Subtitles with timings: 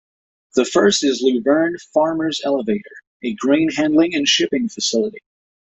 [0.55, 2.89] The first is Luverne Farmers Elevator,
[3.21, 5.21] a grain handling and shipping facility.